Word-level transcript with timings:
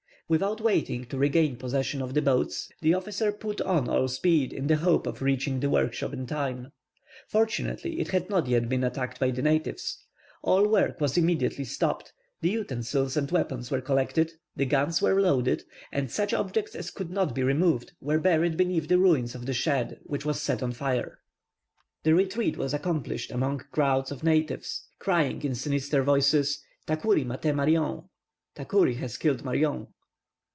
Without 0.31 0.61
waiting 0.61 1.03
to 1.07 1.17
regain 1.17 1.57
possession 1.57 2.01
of 2.01 2.13
the 2.13 2.21
boats, 2.21 2.69
the 2.79 2.93
officer 2.93 3.33
put 3.33 3.59
on 3.59 3.89
all 3.89 4.07
speed 4.07 4.53
in 4.53 4.67
the 4.67 4.77
hope 4.77 5.05
of 5.05 5.21
reaching 5.21 5.59
the 5.59 5.69
workshop 5.69 6.13
in 6.13 6.25
time. 6.25 6.71
Fortunately, 7.27 7.99
it 7.99 8.07
had 8.11 8.29
not 8.29 8.47
yet 8.47 8.69
been 8.69 8.81
attacked 8.85 9.19
by 9.19 9.29
the 9.31 9.41
natives. 9.41 10.01
All 10.41 10.69
work 10.69 11.01
was 11.01 11.17
immediately 11.17 11.65
stopped, 11.65 12.13
the 12.39 12.49
utensils 12.51 13.17
and 13.17 13.29
weapons 13.29 13.69
were 13.71 13.81
collected, 13.81 14.31
the 14.55 14.65
guns 14.65 15.01
were 15.01 15.21
loaded, 15.21 15.65
and 15.91 16.09
such 16.09 16.33
objects 16.33 16.75
as 16.77 16.91
could 16.91 17.09
not 17.09 17.35
be 17.35 17.43
removed 17.43 17.91
were 17.99 18.17
buried 18.17 18.55
beneath 18.55 18.87
the 18.87 18.99
ruins 18.99 19.35
of 19.35 19.45
the 19.45 19.53
shed, 19.53 19.99
which 20.05 20.23
was 20.23 20.41
set 20.41 20.63
on 20.63 20.71
fire. 20.71 21.19
The 22.03 22.15
retreat 22.15 22.55
was 22.55 22.73
accomplished 22.73 23.31
amongst 23.33 23.69
crowds 23.71 24.13
of 24.13 24.23
natives, 24.23 24.87
crying 24.97 25.43
in 25.43 25.55
sinister 25.55 26.05
tones, 26.05 26.63
"Tacouri 26.87 27.25
maté 27.25 27.53
Marion," 27.53 28.03
"Tacouri 28.55 28.95
has 28.95 29.17
killed 29.17 29.43
Marion." 29.43 29.87